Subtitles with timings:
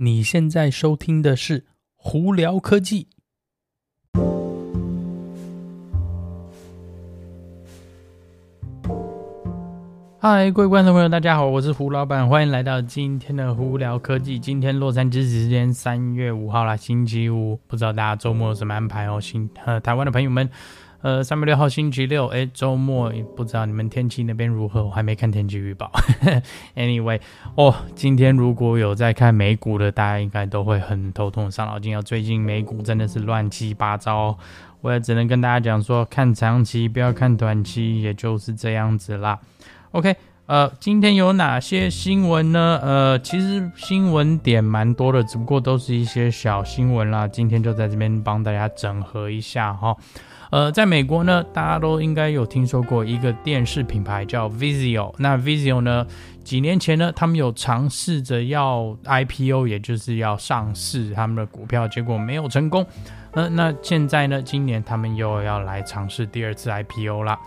[0.00, 1.60] 你现在收听的是
[1.96, 3.08] 《胡聊科技》。
[10.20, 14.38] 嗨，各位观众朋友，大家好，我是胡老板，欢迎来到今天的《胡聊科技》。
[14.40, 19.20] 今天洛杉矶时间三月五号啦，星期五，不知道大家周末有什么安排哦？
[19.20, 20.48] 新呃，台湾的朋友们。
[21.00, 24.84] 呃，三月六号星期六，哎，周末不知道你们天气那边如何？
[24.84, 25.88] 我还没看天气预报。
[26.74, 27.20] Anyway，
[27.54, 32.02] 哦，今天如果有在看美股的，大家应该都会很头痛、伤脑筋哦。
[32.02, 34.36] 最近美股真的是乱七八糟，
[34.80, 39.38] 我也只能跟大家讲说，看长期，不要看短期，也就是这样子啦。
[39.92, 42.80] OK，呃，今天有哪些新闻呢？
[42.82, 47.28] 呃，其实新闻点蛮多的，只不过都是一些小新闻啦。
[47.28, 49.96] 今天就在这边帮大家整合一下哈。
[50.50, 55.14] 呃，在美国呢，大家都应该有听说过一个电视品牌叫 Vizio。
[55.18, 56.06] 那 Vizio 呢，
[56.42, 62.86] 几年前呢，他们有尝试着要 IPO，也就是要上市他们的股票，结果没有成功。
[63.32, 67.38] 呃，那现在呢，今年他们又要来尝试第二次 IPO 啦。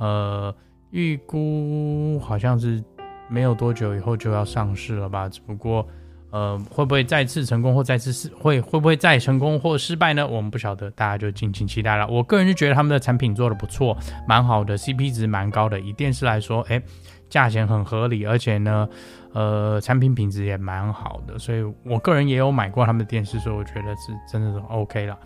[0.00, 0.54] 呃，
[0.90, 2.82] 预估好像是
[3.28, 5.28] 没有多久以后就要上市了吧？
[5.28, 5.86] 只不过。
[6.30, 10.26] 呃，会不会再次成功或再次失会会不会再成功或失败呢？
[10.26, 12.06] 我们不晓得，大家就敬请期待了。
[12.06, 15.80] 我个人是觉得他们的产品做得不错，蛮好的，CP 值蛮高的。
[15.80, 16.82] 以电视来说，诶，
[17.30, 18.88] 价钱很合理，而且呢，
[19.32, 21.38] 呃，产品品质也蛮好的。
[21.38, 25.18] 所以我个人也有买过他们的电视，所以我觉得是真的是 OK 了。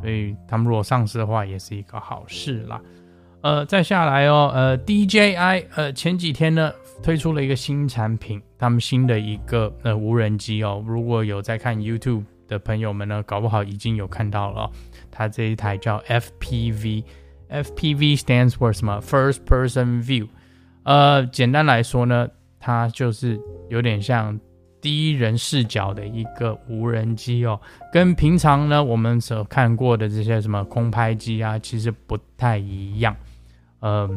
[0.00, 2.80] 所以他们如果上市的话，也是一个好事啦。
[3.40, 6.72] 呃，再下来哦，呃，DJI，呃，前几天呢
[7.02, 14.70] 推出了一个新产品，他们新的一个呃无人机哦，如果有在看 YouTube 的朋友们呢，搞不好已经有看到了哦，
[15.10, 20.26] 它这一台叫 FPV，FPV stands for 什么？First Person View，
[20.82, 22.28] 呃，简单来说呢，
[22.58, 24.38] 它就是有点像
[24.80, 27.60] 第一人视角的一个无人机哦，
[27.92, 33.14] 跟平常呢我们所看过的这些什么空拍机啊，其实不太一样。
[33.80, 34.10] 呃，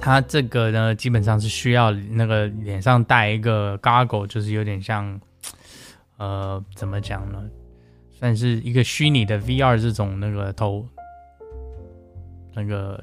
[0.00, 5.20] 它这个呢，基本上是需要那个脸上戴一个 goggle，就是有点像，
[6.16, 7.42] 呃，怎么讲呢？
[8.10, 10.86] 算是一个虚拟的 VR 这种那个头
[12.54, 13.02] 那个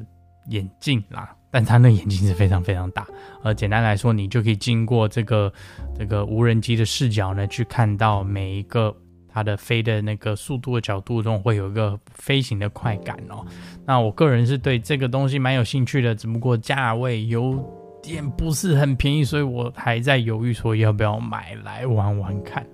[0.49, 3.07] 眼镜啦，但它那眼镜是非常非常大。
[3.43, 5.51] 呃，简单来说，你就可以经过这个
[5.97, 8.95] 这个无人机的视角呢，去看到每一个。
[9.37, 13.45] 它的飞的那个速度的角度中会有一个飞行的快感哦。
[13.85, 17.63] 那我个人是对这个东西蛮有兴趣的，只不过价位有
[18.01, 22.65] 点不是很便宜，所以我还在犹豫说要不要买来玩玩看。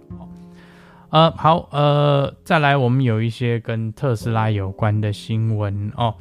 [1.09, 6.15] 呃，好，呃，再来我们有一些跟特斯拉有关的新闻哦。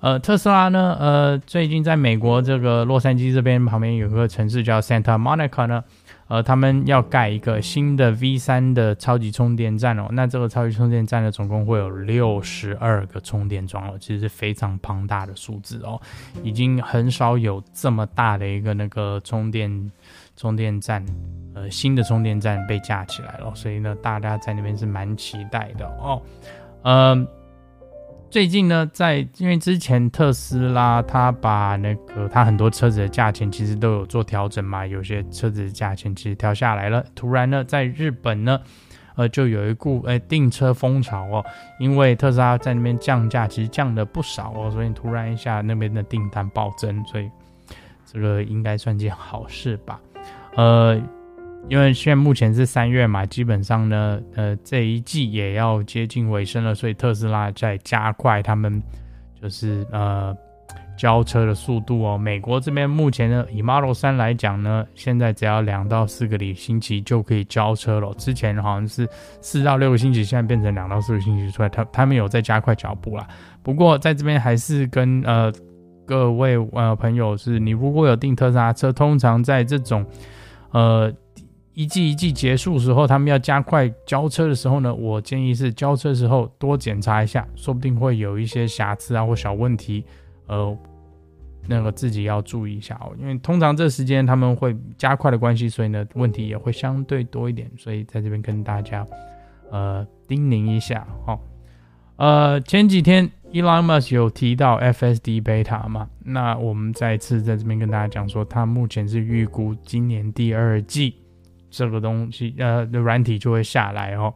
[0.00, 5.82] 呃，特斯拉呢，呃，最近在美国这个洛杉矶这边旁边有个城市叫 Santa Monica 呢。
[6.28, 10.08] 呃，他们要盖一个新的 V3 的超级充电站哦。
[10.10, 16.00] 那这个超级充电站呢，总共会有六十二个充电桩哦，其实是非常庞大的数字哦，
[16.42, 19.92] 已经很少有这么大的一个那个充电
[20.36, 21.04] 充电站，
[21.54, 26.20] 呃，新的充电站被架起来了，所以呢，大家在那边是蛮期待的哦，
[26.82, 27.26] 嗯、
[28.36, 37.02] 最近呢，在因为之前特斯拉它把那个它很多车子的价钱其实都有做调整嘛，有些车子的价钱其实调下来了。
[37.14, 38.60] 突然呢，在日本呢，
[39.14, 41.42] 呃，就有一股诶订车风潮哦，
[41.80, 47.30] 因为特斯拉在那边降价，其实降了不少哦，所以突然一下那边的订单暴增，所以
[48.04, 49.98] 这个应该算件好事吧，
[50.56, 51.00] 呃。
[51.68, 58.80] 因为现在目前是三月嘛，基本上呢，呃，这一季也要接近尾声了，所以特斯拉在加快他们
[59.42, 60.32] 就是呃
[60.96, 62.16] 交车的速度哦。
[62.16, 68.14] 美国这边目前呢，以 Model 3来讲呢，现在只要两到四个礼星期就可以交车了。
[68.14, 69.08] 之前好像是
[69.40, 73.26] 四到六个星期，现在变成两到四个星期出来，他他们有在加快脚步啦。
[73.64, 75.52] 不过在这边还是跟呃
[76.06, 80.06] 各位呃朋友是，你如果有订特斯拉车，通常在这种
[80.70, 81.12] 呃。
[81.76, 90.02] 一季一季结束时候，他们要加快交车的时候呢，我建议是交车时候多检查一下，说不定会有一些瑕疵啊或小问题，
[90.46, 90.74] 呃，
[91.68, 93.14] 那个自己要注意一下哦。
[93.20, 99.06] 因为通常这时间他们会加快的关系，所以呢问题也会相对多一点，所以在这边跟大家
[99.70, 101.38] 呃叮咛一下哦。
[102.16, 111.16] 呃，前几天 Elon Musk 有提到 FSD Beta 嘛，那我们再次在这边跟大家讲说，他目前是预估今年第二季。
[111.70, 114.32] 这个东西，呃，的软体就会下来哦。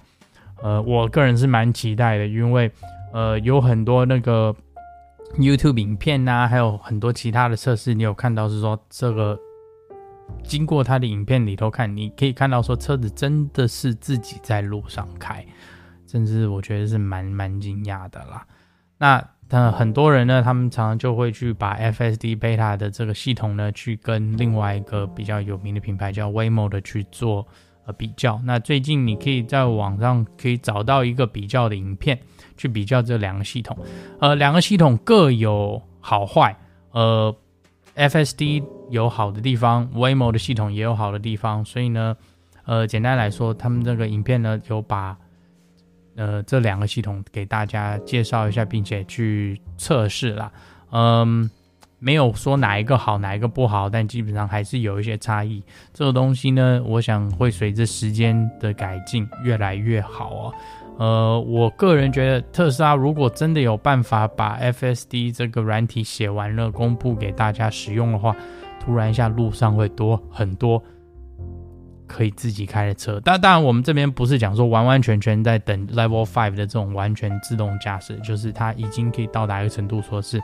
[0.63, 2.71] 呃，我个人是蛮期待的，因为
[3.13, 4.55] 呃，有很多那个
[5.39, 9.39] YouTube 影片呐、啊，还有很多其他的测试，你有看到是说这个
[10.43, 15.45] 经过他的影片里头看，你可以看到说车子真的是自己在路上开，
[16.07, 18.47] 甚至我觉得是蛮蛮惊讶的啦。
[18.99, 27.47] 那那很多人呢，他们常常就会去把 FSD Beta 的这个系统呢，去跟另外一个比较有名的品牌叫 Waymo 的去做
[27.85, 28.41] 呃比较。
[28.45, 32.19] 那最近你可以在网上可以找到一个比较的影片，
[32.57, 33.77] 去比较这两个系统，
[34.21, 36.57] 呃，两个系统各有好坏，
[36.93, 37.35] 呃。
[37.97, 42.17] FSD 有好的地方，Waymo 的系统也有好的地方，所以呢，
[42.65, 45.19] 呃，简单来说，他们这个影片呢有把
[46.17, 50.51] 呃这两个系统给大家介绍一下，并且去测试啦。
[50.93, 51.49] 嗯，
[51.99, 55.63] 没有说哪一个好，哪一个不好，但基本上还是有一些差异。
[55.93, 60.55] 这个东西呢，我想会随着时间的改进越来越好哦。
[60.99, 68.37] 呃，我个人觉得特斯拉如果真的有办法把 FSD 这个软体写完了，公布给大家使用的话，
[68.79, 70.83] 突然一下路上会多很多
[72.11, 73.21] 可以自己开的车。
[73.25, 80.43] 但当然，我们这边不是讲说完完全全在等 Level Five 的这种完全自动驾驶，就是它已经可以到达一个程度，说是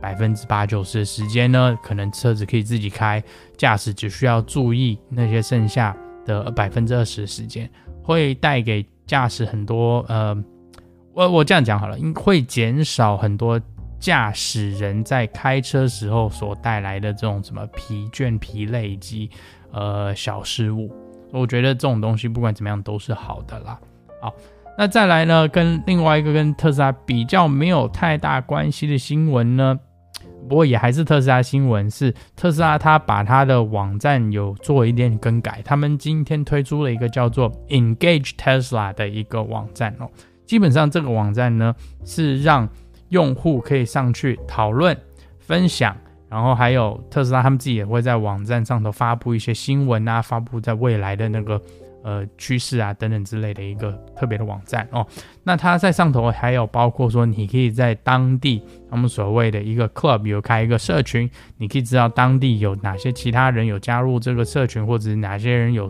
[0.00, 3.22] 百分之八九十的时间呢，可能车子可以自己开，
[3.56, 5.96] 驾驶只需要注意那些剩下
[6.26, 7.70] 的百分之二十的时间，
[8.02, 8.86] 会带给。
[9.04, 10.34] 驾驶很多，呃，
[11.12, 13.60] 我我这样讲好了，会减少很多
[14.02, 19.30] 驾驶人在开车时候所带来的这种什么疲倦、疲累以及
[19.70, 20.90] 呃小失误。
[21.30, 23.78] 我觉得这种东西不管怎么样都是好的啦。
[24.20, 24.34] 好，
[24.76, 29.78] 那再来呢，跟另外一个跟特斯拉比较没有太大关系的新闻呢。
[30.48, 40.10] 不过也还是特斯拉新闻，是特斯拉他把他的网站有做一点更改，他们今天推出了一个叫做 Engage Tesla 的一个网站哦。
[40.44, 41.72] 基本上这个网站呢
[42.04, 42.68] 是让
[43.12, 44.96] 用户可以上去讨论、
[45.38, 45.96] 分享，
[46.28, 51.62] 然后还有特斯拉他们自己也会在网站上头发布一些新闻啊，发布在未来的那个。
[52.04, 55.06] 呃，趋势啊等等之类的一个特别的网站哦。
[55.44, 58.60] 那它在上头还有包括说，你可以在当地
[58.90, 65.88] 他们所谓的一个 club 有开一个社群，你可以知道当地有哪些其他人有加入这个社群，或者是哪些人有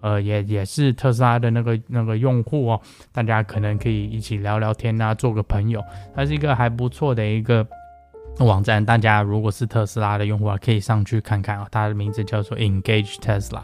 [0.00, 2.80] 呃也也是特斯拉的那个那个用户哦。
[3.12, 5.82] 大家可能可以一起聊聊天啊，做个朋友。
[6.14, 7.66] 它是一个还不错的一个
[8.38, 11.66] 网站，大家如果是特斯拉的用户啊，可以上去看看啊。
[11.70, 13.62] 它的名字叫做 Engage Tesla。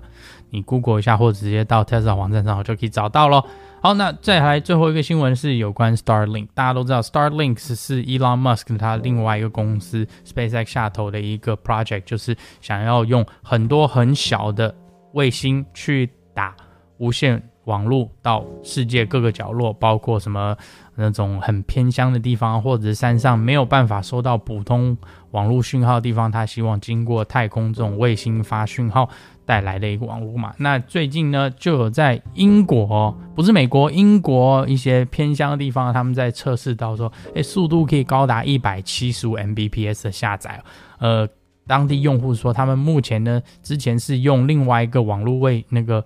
[0.50, 3.46] 你 Google 一下，或者直接到 Tesla 网站上就可以找到咯。
[3.80, 6.48] 好，那再来最后一个新闻是有关 Starlink。
[6.54, 14.72] 大家都知道 Starlink 是 Elon Musk 他另外一个公司 SpaceX 下头的一个 project，就是想要用很多很小的
[15.14, 16.54] 卫星去打
[16.98, 20.56] 无线网络到世界各个角落，包括什么
[20.94, 24.96] 那种很偏乡的地方，或者是山上没有办法收到普通
[25.30, 29.08] 网络讯号的地方，他希望经过太空这种卫星发讯号。
[29.44, 40.62] 带来的一个网络嘛，那最近呢，就有在英国，不是美国，英国一些偏乡的地方，他们在测试到说，诶，速度可以高达一百七十五 Mbps 的下载。
[41.00, 41.28] 呃，
[41.66, 46.02] 当地用户说，他们目前呢，之前是用另外一个网络为那个。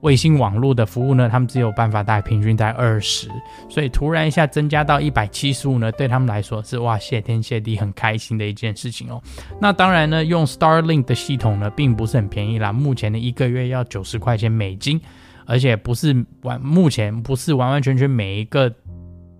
[0.00, 3.28] 卫星网络的服务呢，他们只有办法大概平均在二十，
[3.68, 9.20] 所以突然一下增加到一百七十五呢，对他们来说是哇，谢天谢地，很开心的一件事情哦。
[9.60, 15.00] 那当然呢，用 Starlink 的系统呢，并不是很便宜啦，目前的一个月要九十块钱美金，
[15.46, 18.72] 而且不是完，目前不是完完全全每一个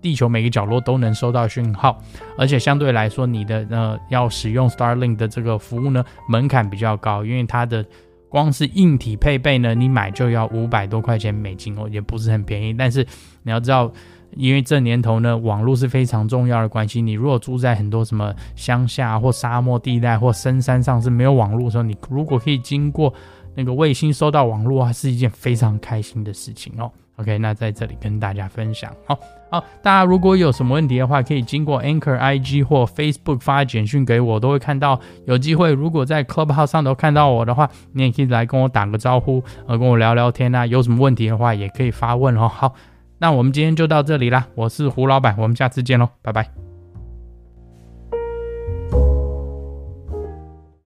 [0.01, 2.01] 地球每个角落都能收到讯号，
[2.37, 7.85] 而且相对来说，你的呃要使用 Starlink 的这个服务呢，门槛比较高，因为它的。
[8.29, 12.73] 光是硬体配备呢，你买就要五百多块钱美金哦，也不是很便宜。
[12.73, 13.05] 但是
[13.43, 13.91] 你要知道，
[14.35, 17.01] 因为这年头呢，网络是非常重要的关系。
[17.01, 23.13] 你如果住在很多什么乡下或沙漠地带或深山上是没有网络的时候，你如果可以经过
[23.55, 26.91] 那个卫星收到网络，啊是一件非常开心的事情哦。
[27.15, 29.17] OK，那在这里跟大家分享哦。
[29.49, 34.99] 好，大家如果有什么问题的话，可以经过 Anchor IG 或 Facebook 发简讯给我，都会看到。
[35.25, 40.65] 有机会，如果在 Clubhouse 上都看到我的话，你也可以来跟我打个招呼，呃，跟我聊聊天啊。
[40.65, 42.47] 有什么问题的话，也可以发问哦。
[42.47, 42.73] 好，
[43.17, 44.45] 那我们今天就到这里啦。
[44.55, 46.68] 我是胡老板，我们下次见喽，拜拜。